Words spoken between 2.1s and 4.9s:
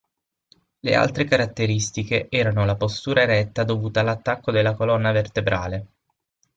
erano la postura eretta dovuta all'attacco della